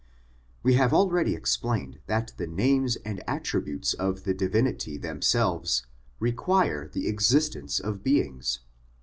[0.63, 5.85] We have already explained that the names and attributes of the Divinity themselves
[6.19, 8.61] require the existence of beings.